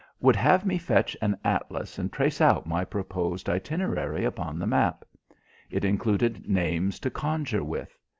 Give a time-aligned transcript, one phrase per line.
[0.19, 5.05] Would have me fetch an atlas and trace out my proposed itinerary upon the map.
[5.69, 7.95] It included names to conjure with.